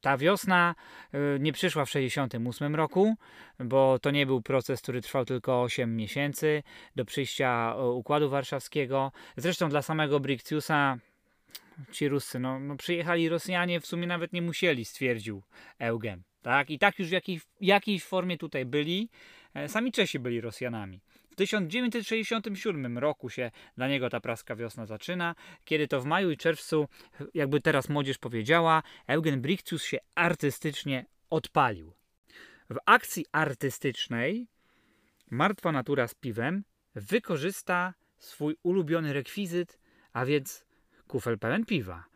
[0.00, 0.74] Ta wiosna
[1.14, 3.14] y, nie przyszła w 1968 roku,
[3.58, 6.62] bo to nie był proces, który trwał tylko 8 miesięcy
[6.96, 9.12] do przyjścia Układu Warszawskiego.
[9.36, 10.98] Zresztą dla samego Brictiusa
[11.92, 15.42] ci Ruscy, no, no przyjechali Rosjanie, w sumie nawet nie musieli, stwierdził
[15.78, 16.22] Eugen.
[16.42, 16.70] Tak?
[16.70, 19.08] I tak już w jakiej, jakiejś formie tutaj byli.
[19.54, 21.00] E, sami Czesi byli Rosjanami.
[21.30, 25.34] W 1967 roku się dla niego ta praska wiosna zaczyna,
[25.64, 26.88] kiedy to w maju i czerwcu,
[27.34, 31.92] jakby teraz młodzież powiedziała, Eugen Brichtius się artystycznie odpalił.
[32.70, 34.46] W akcji artystycznej
[35.30, 39.78] Martwa Natura z piwem wykorzysta swój ulubiony rekwizyt,
[40.12, 40.66] a więc
[41.06, 42.09] kufel pełen piwa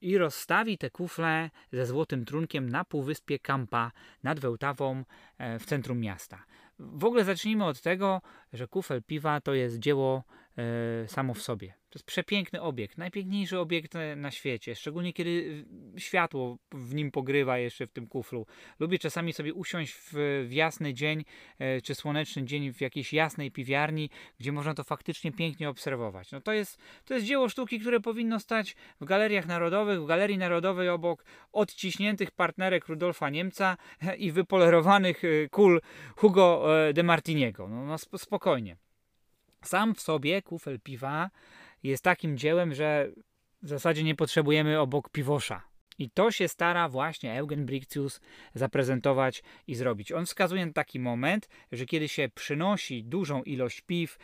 [0.00, 5.04] i rozstawi te kufle ze złotym trunkiem na półwyspie Kampa nad Wełtawą
[5.38, 6.44] e, w centrum miasta.
[6.78, 8.20] W ogóle zacznijmy od tego,
[8.52, 10.24] że kufel piwa to jest dzieło
[11.06, 11.74] samo w sobie.
[11.92, 15.64] To jest przepiękny obiekt, najpiękniejszy obiekt na świecie, szczególnie kiedy
[15.96, 18.46] światło w nim pogrywa jeszcze w tym kuflu.
[18.78, 20.12] Lubię czasami sobie usiąść w,
[20.48, 21.24] w jasny dzień
[21.58, 24.10] e, czy słoneczny dzień w jakiejś jasnej piwiarni,
[24.40, 26.32] gdzie można to faktycznie pięknie obserwować.
[26.32, 30.38] No to jest, to jest dzieło sztuki, które powinno stać w galeriach narodowych, w Galerii
[30.38, 33.76] Narodowej obok odciśniętych partnerek Rudolfa Niemca
[34.18, 35.80] i wypolerowanych e, kul
[36.16, 37.68] Hugo e, de Martiniego.
[37.68, 38.76] No, no spokojnie.
[39.64, 41.30] Sam w sobie kufel piwa
[41.82, 43.08] jest takim dziełem, że
[43.62, 45.62] w zasadzie nie potrzebujemy obok piwosza.
[45.98, 48.20] I to się stara właśnie Eugen Brictius
[48.54, 50.12] zaprezentować i zrobić.
[50.12, 54.18] On wskazuje na taki moment, że kiedy się przynosi dużą ilość piw,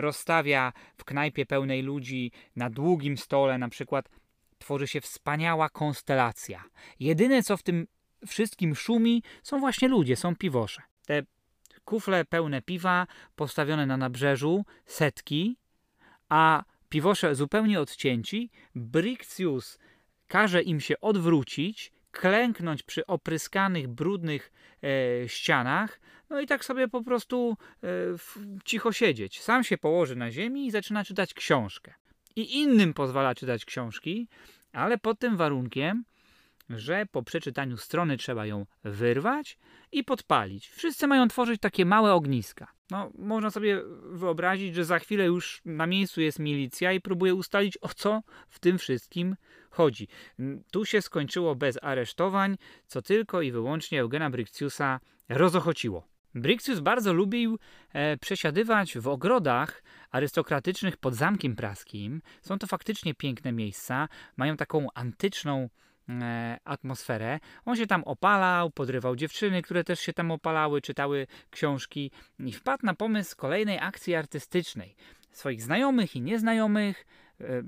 [0.00, 4.08] rozstawia w knajpie pełnej ludzi na długim stole na przykład,
[4.58, 6.64] tworzy się wspaniała konstelacja.
[7.00, 7.86] Jedyne co w tym
[8.26, 10.82] wszystkim szumi są właśnie ludzie, są piwosze.
[11.06, 11.22] Te
[11.88, 15.56] kufle pełne piwa postawione na nabrzeżu, setki,
[16.28, 19.78] a piwosze zupełnie odcięci, Brictius
[20.26, 27.02] każe im się odwrócić, klęknąć przy opryskanych, brudnych e, ścianach, no i tak sobie po
[27.02, 27.86] prostu e,
[28.64, 29.40] cicho siedzieć.
[29.40, 31.94] Sam się położy na ziemi i zaczyna czytać książkę.
[32.36, 34.28] I innym pozwala czytać książki,
[34.72, 36.04] ale pod tym warunkiem,
[36.70, 39.58] że po przeczytaniu strony trzeba ją wyrwać
[39.92, 40.68] i podpalić.
[40.68, 42.72] Wszyscy mają tworzyć takie małe ogniska.
[42.90, 47.78] No, można sobie wyobrazić, że za chwilę już na miejscu jest milicja i próbuje ustalić,
[47.80, 49.36] o co w tym wszystkim
[49.70, 50.08] chodzi.
[50.72, 56.08] Tu się skończyło bez aresztowań, co tylko i wyłącznie Eugena Brictiusa rozochociło.
[56.34, 57.58] Brictius bardzo lubił
[57.92, 62.22] e, przesiadywać w ogrodach arystokratycznych pod Zamkiem Praskim.
[62.42, 65.68] Są to faktycznie piękne miejsca, mają taką antyczną
[66.64, 67.40] atmosferę.
[67.64, 72.86] On się tam opalał, podrywał dziewczyny, które też się tam opalały, czytały książki i wpadł
[72.86, 74.96] na pomysł kolejnej akcji artystycznej.
[75.30, 77.04] Swoich znajomych i nieznajomych
[77.40, 77.62] E,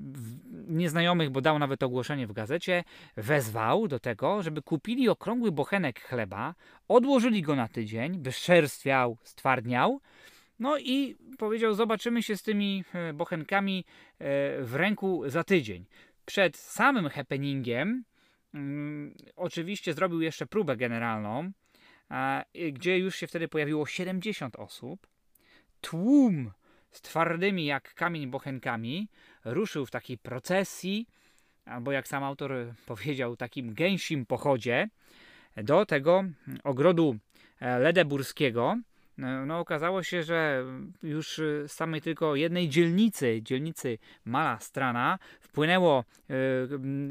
[0.67, 2.83] nieznajomych, bo dał nawet ogłoszenie w gazecie,
[3.17, 6.55] wezwał do tego, żeby kupili okrągły bochenek chleba,
[6.87, 10.01] odłożyli go na tydzień, by szerstwiał, stwardniał,
[10.59, 13.85] no i powiedział, zobaczymy się z tymi e, bochenkami
[14.19, 14.23] e,
[14.63, 15.85] w ręku za tydzień.
[16.25, 18.03] Przed samym happeningiem
[19.35, 21.51] oczywiście zrobił jeszcze próbę generalną,
[22.73, 25.07] gdzie już się wtedy pojawiło 70 osób.
[25.81, 26.51] Tłum
[26.91, 29.07] z twardymi jak kamień bochenkami
[29.45, 31.07] ruszył w takiej procesji,
[31.65, 34.89] albo jak sam autor powiedział, takim gęsim pochodzie
[35.57, 36.23] do tego
[36.63, 37.17] ogrodu
[37.61, 38.77] ledeburskiego,
[39.17, 40.65] no, no, okazało się, że
[41.03, 46.03] już z samej tylko jednej dzielnicy, dzielnicy Mala Strana, wpłynęło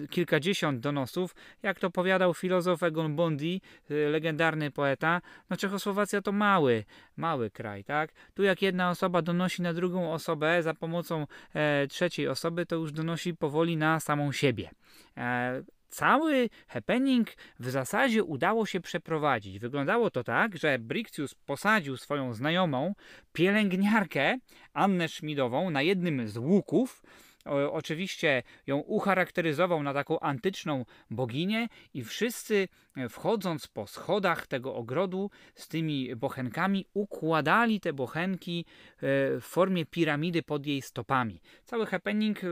[0.04, 1.34] y, kilkadziesiąt donosów.
[1.62, 3.60] Jak to powiadał filozof Egon Bondi,
[3.90, 6.84] y, legendarny poeta, no Czechosłowacja to mały,
[7.16, 8.12] mały kraj, tak?
[8.34, 12.92] Tu jak jedna osoba donosi na drugą osobę za pomocą e, trzeciej osoby, to już
[12.92, 14.70] donosi powoli na samą siebie.
[15.16, 19.58] E, cały happening w zasadzie udało się przeprowadzić.
[19.58, 22.94] Wyglądało to tak, że Brictius posadził swoją znajomą
[23.32, 24.38] pielęgniarkę
[24.72, 27.02] Annę Szmidową na jednym z łuków.
[27.44, 34.74] O, oczywiście ją ucharakteryzował na taką antyczną boginię i wszyscy e, wchodząc po schodach tego
[34.74, 39.02] ogrodu z tymi bochenkami układali te bochenki e,
[39.40, 41.40] w formie piramidy pod jej stopami.
[41.64, 42.46] Cały happening e,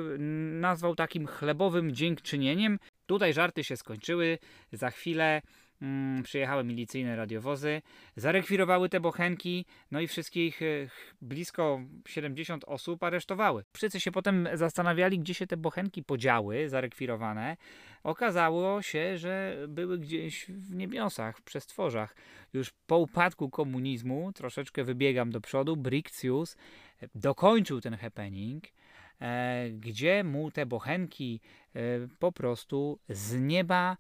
[0.61, 4.39] nazwał takim chlebowym dziękczynieniem Tutaj żarty się skończyły.
[4.73, 5.43] Za chwilę
[5.83, 7.83] mm, przyjechały milicyjne radiowozy,
[8.17, 10.67] zarekwirowały te bochenki, no i wszystkich e,
[11.23, 13.65] blisko 70 osób aresztowały.
[13.73, 17.57] Wszyscy się potem zastanawiali, gdzie się te bochenki podziały, zarekwirowane.
[18.03, 22.17] Okazało się, że były gdzieś w niebiosach, w przestworzach.
[22.53, 26.57] Już po upadku komunizmu, troszeczkę wybiegam do przodu, Brictius
[27.15, 28.71] dokończył ten happening E,
[29.71, 31.41] gdzie mu te bochenki
[31.75, 31.81] e,
[32.19, 33.97] po prostu z nieba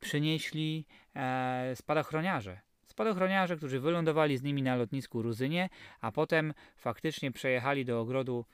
[0.00, 2.60] przynieśli e, spadochroniarze.
[2.86, 5.68] Spadochroniarze, którzy wylądowali z nimi na lotnisku Ruzynie,
[6.00, 8.44] a potem faktycznie przejechali do ogrodu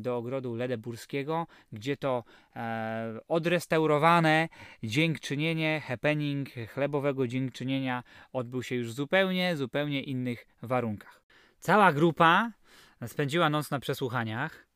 [0.00, 2.24] do ogrodu Ledeburskiego, gdzie to
[2.56, 4.48] e, odrestaurowane
[4.82, 11.22] dziękczynienie, happening chlebowego dziękczynienia odbył się już w zupełnie, zupełnie innych warunkach.
[11.58, 12.52] Cała grupa
[13.06, 14.69] spędziła noc na przesłuchaniach.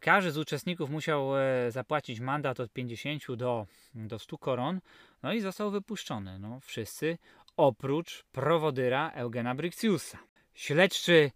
[0.00, 4.80] Każdy z uczestników musiał e, zapłacić mandat od 50 do, do 100 koron,
[5.22, 6.38] no i został wypuszczony.
[6.38, 7.18] No, wszyscy
[7.56, 10.18] oprócz prowodyra Eugena Brictiusa.
[10.54, 11.30] Śledczy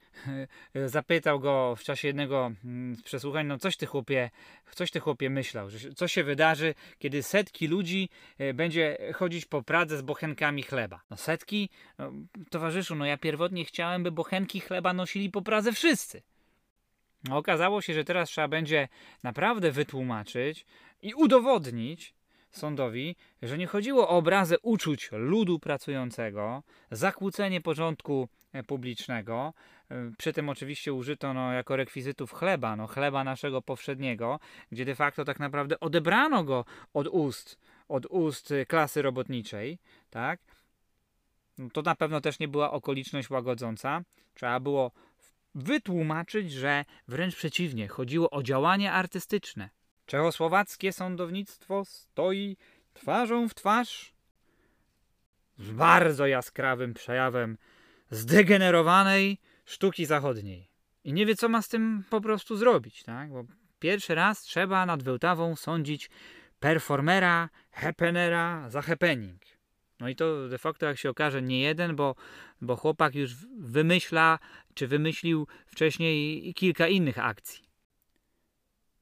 [0.74, 4.31] e, zapytał go w czasie jednego mm, z przesłuchań, no coś ty chłopie,
[4.74, 9.62] coś ty chłopie myślał, że co się wydarzy, kiedy setki ludzi e, będzie chodzić po
[9.62, 11.00] Pradze z bochenkami chleba.
[11.11, 12.12] No setki, no,
[12.50, 16.22] towarzyszu, no ja pierwotnie chciałem, by bochenki chleba nosili po Pradze wszyscy.
[17.30, 18.88] Okazało się, że teraz trzeba będzie
[19.22, 20.66] naprawdę wytłumaczyć
[21.02, 22.14] i udowodnić
[22.50, 29.54] sądowi, że nie chodziło o obrazę uczuć ludu pracującego, zakłócenie porządku e, publicznego.
[29.90, 34.40] E, przy tym oczywiście użyto no, jako rekwizytów chleba, no, chleba naszego powszedniego,
[34.72, 37.58] gdzie de facto tak naprawdę odebrano go od ust,
[37.88, 39.78] od ust klasy robotniczej,
[40.11, 40.40] tak?
[41.58, 44.02] No, to na pewno też nie była okoliczność łagodząca.
[44.35, 44.90] Trzeba było
[45.55, 49.71] wytłumaczyć, że wręcz przeciwnie, chodziło o działanie artystyczne.
[50.07, 52.57] Czechosłowackie sądownictwo stoi
[52.95, 54.15] twarzą w twarz
[55.59, 57.59] z bardzo jaskrawym przejawem
[58.11, 60.69] zdegenerowanej sztuki zachodniej.
[61.05, 63.33] I nie wie, co ma z tym po prostu zrobić, tak?
[63.33, 63.44] Bo
[63.79, 66.11] pierwszy raz trzeba nad Wełtawą sądzić
[66.61, 69.52] performera, happenera za happening.
[70.01, 72.15] No i to de facto, jak się okaże, nie jeden, bo,
[72.61, 74.38] bo chłopak już wymyśla,
[74.75, 77.73] czy wymyślił wcześniej kilka innych akcji.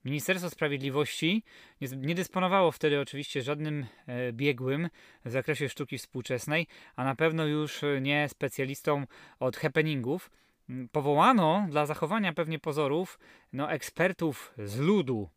[0.05, 1.43] Ministerstwo Sprawiedliwości
[1.81, 4.89] nie, nie, dysponowało wtedy oczywiście żadnym e, biegłym
[5.25, 6.67] w zakresie sztuki współczesnej,
[6.97, 9.07] a na pewno już nie specjalistą
[9.41, 10.31] od happeningów.
[10.93, 13.19] Powołano dla zachowania pewnie pozorów
[13.53, 15.29] no, ekspertów z ludu,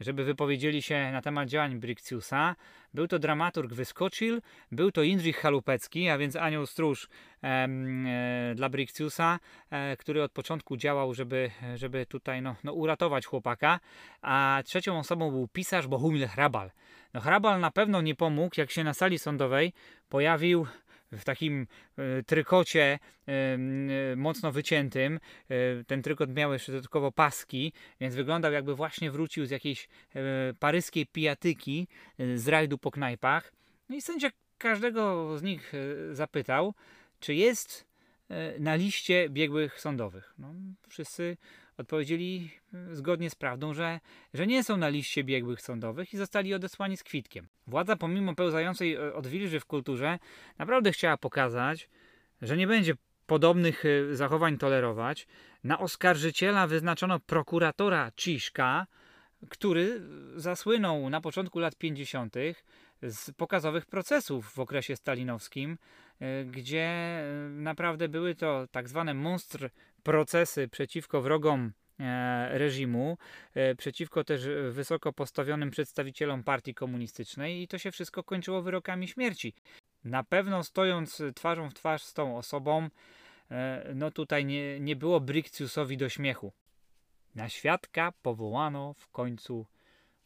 [0.00, 2.56] żeby wypowiedzieli się na temat działań Brictiusa.
[2.94, 4.42] Był to dramaturg Wyskoczyl,
[4.72, 7.08] był to Indrich Halupecki, a więc anioł stróż
[7.42, 7.68] e,
[8.54, 9.38] dla Brictiusa,
[9.70, 13.80] e, który od początku działał, żeby, żeby tutaj no, no, uratować chłopaka.
[14.22, 16.70] A trzecią osobą był pisarz Bohumil Hrabal.
[17.14, 19.72] No, Hrabal na pewno nie pomógł, jak się na sali sądowej
[20.08, 20.66] pojawił
[21.12, 22.98] w takim e, trykocie
[23.28, 25.20] e, e, mocno wyciętym.
[25.86, 29.88] Ten trykot miał jeszcze dodatkowo paski, więc wyglądał jakby właśnie wrócił z jakiejś
[30.58, 31.88] paryskiej pijatyki
[32.34, 33.52] z rajdu po knajpach.
[33.88, 35.72] No i sędzia każdego z nich
[36.12, 36.74] zapytał,
[37.20, 37.86] czy jest
[38.58, 40.34] na liście biegłych sądowych.
[40.38, 40.54] No,
[40.88, 41.36] wszyscy
[41.80, 44.00] odpowiedzieli e, zgodnie z prawdą, że,
[44.34, 47.48] że nie są na liście biegłych sądowych i zostali odesłani z kwitkiem.
[47.66, 50.18] Władza, pomimo pełzającej e, odwilży w kulturze,
[50.58, 51.88] naprawdę chciała pokazać,
[52.42, 52.94] że nie będzie
[53.26, 55.26] podobnych e, zachowań tolerować.
[55.64, 58.86] Na oskarżyciela wyznaczono prokuratora Ciszka,
[59.48, 60.00] który
[60.36, 62.34] zasłynął na początku lat 50.
[63.02, 65.78] z pokazowych procesów w okresie stalinowskim,
[66.20, 69.70] e, gdzie e, naprawdę były to tak zwane monstr
[70.02, 73.18] procesy przeciwko wrogom e, reżimu,
[73.54, 79.54] e, przeciwko też wysoko postawionym przedstawicielom partii komunistycznej i to się wszystko kończyło wyrokami śmierci.
[80.04, 82.88] Na pewno stojąc twarzą w twarz z tą osobą,
[83.50, 86.52] e, no tutaj nie, nie było Brictiusowi do śmiechu.
[87.34, 89.66] Na świadka powołano w końcu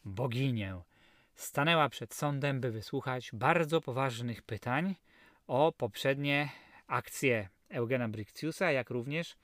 [0.05, 0.81] boginię.
[1.35, 4.95] Stanęła przed sądem, by wysłuchać bardzo poważnych pytań
[5.47, 6.49] o poprzednie
[6.87, 9.35] akcje Eugena Brictiusa, jak również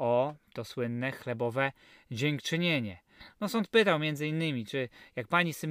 [0.00, 1.72] o to słynne chlebowe
[2.10, 2.98] dziękczynienie.
[3.40, 5.66] No sąd pytał między innymi, czy jak pani z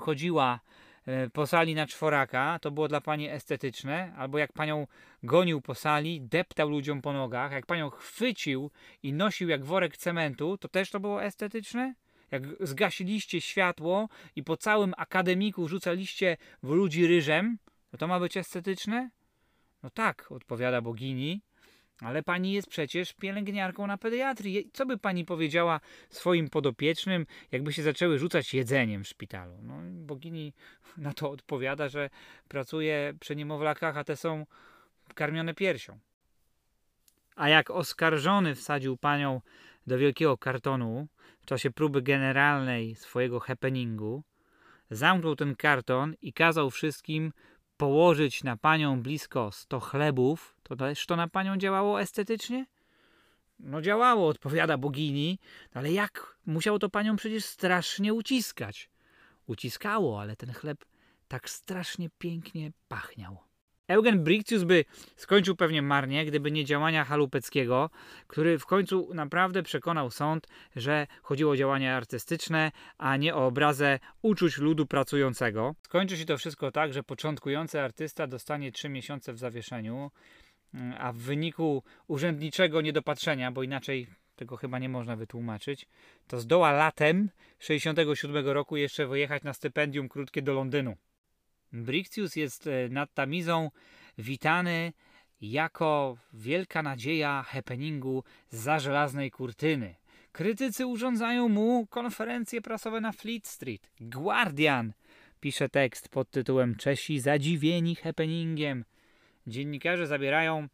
[0.00, 0.60] chodziła
[1.06, 4.86] e, po sali na czworaka, to było dla pani estetyczne, albo jak panią
[5.22, 8.70] gonił po sali, deptał ludziom po nogach, jak panią chwycił
[9.02, 11.94] i nosił jak worek cementu, to też to było estetyczne?
[12.30, 17.58] Jak zgasiliście światło i po całym akademiku rzucaliście w ludzi ryżem,
[17.90, 19.10] to to ma być estetyczne?
[19.82, 21.42] No tak, odpowiada bogini,
[22.00, 24.70] ale pani jest przecież pielęgniarką na pediatrii.
[24.72, 25.80] Co by pani powiedziała
[26.10, 29.58] swoim podopiecznym, jakby się zaczęły rzucać jedzeniem w szpitalu?
[29.62, 30.52] No, bogini
[30.96, 32.10] na to odpowiada, że
[32.48, 34.46] pracuje przy niemowlakach, a te są
[35.14, 35.98] karmione piersią.
[37.36, 39.40] A jak oskarżony wsadził panią
[39.86, 41.06] do wielkiego kartonu
[41.40, 44.22] w czasie próby generalnej swojego happeningu,
[44.90, 47.32] zamknął ten karton i kazał wszystkim
[47.76, 52.66] położyć na panią blisko 100 chlebów, to też to na panią działało estetycznie?
[53.60, 55.38] No działało, odpowiada bogini,
[55.74, 56.36] ale jak?
[56.46, 58.90] Musiał to panią przecież strasznie uciskać.
[59.46, 60.84] Uciskało, ale ten chleb
[61.28, 63.45] tak strasznie pięknie pachniał.
[63.88, 64.84] Eugen Brictius by
[65.16, 67.90] skończył pewnie marnie, gdyby nie działania Halupeckiego,
[68.26, 73.98] który w końcu naprawdę przekonał sąd, że chodziło o działania artystyczne, a nie o obrazę
[74.22, 75.74] uczuć ludu pracującego.
[75.82, 80.10] Skończy się to wszystko tak, że początkujący artysta dostanie 3 miesiące w zawieszeniu,
[80.74, 84.06] mm, a w wyniku urzędniczego niedopatrzenia, bo inaczej
[84.36, 85.86] tego chyba nie można wytłumaczyć,
[86.26, 90.96] to zdoła latem 67 roku jeszcze wyjechać na stypendium krótkie do Londynu.
[91.84, 93.70] Brictius jest e, nad Tamizą
[94.18, 94.92] witany
[95.40, 99.94] jako wielka nadzieja happeningu za żelaznej kurtyny.
[100.32, 103.90] Krytycy urządzają mu konferencje prasowe na Fleet Street.
[104.00, 104.92] Guardian
[105.40, 108.84] pisze tekst pod tytułem Czesi zadziwieni happeningiem.
[109.46, 110.68] Dziennikarze zabierają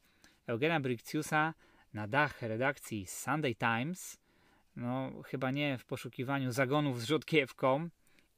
[0.46, 1.54] Eugena Brictiusa
[1.94, 4.18] na dach redakcji Sunday Times.
[4.76, 7.88] No, chyba nie w poszukiwaniu zagonów z rzodkiewką,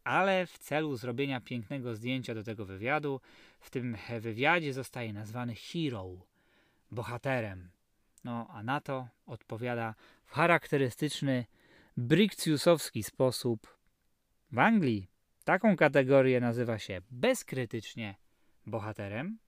[0.05, 3.21] ale w celu zrobienia pięknego zdjęcia do tego wywiadu,
[3.61, 6.07] w tym wywiadzie zostaje nazwany hero,
[6.91, 7.71] bohaterem.
[8.25, 9.95] No a na to odpowiada
[10.25, 11.45] w charakterystyczny
[11.97, 13.79] Brictiusowski sposób.
[14.53, 15.09] W Anglii
[15.45, 18.15] taką kategorię nazywa się bezkrytycznie
[18.67, 19.39] bohaterem,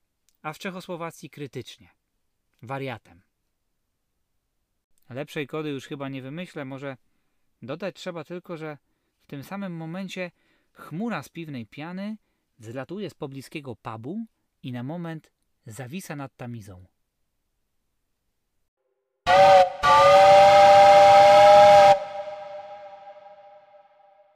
[0.43, 1.89] a w Czechosłowacji krytycznie
[2.63, 3.23] wariatem.
[5.11, 6.97] Lepszej kody już chyba nie wymyślę, może
[7.63, 8.79] dodać trzeba tylko, że
[9.23, 10.31] w tym samym momencie
[10.77, 12.17] Chmura z piwnej piany
[12.59, 14.27] zlatuje z pobliskiego pubu
[14.63, 15.31] i na moment
[15.67, 16.85] zawisa nad tamizą.